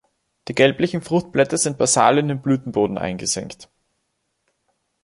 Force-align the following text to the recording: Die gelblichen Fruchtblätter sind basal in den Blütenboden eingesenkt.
Die 0.47 0.55
gelblichen 0.55 1.03
Fruchtblätter 1.03 1.59
sind 1.59 1.77
basal 1.77 2.17
in 2.17 2.27
den 2.27 2.41
Blütenboden 2.41 2.97
eingesenkt. 2.97 3.69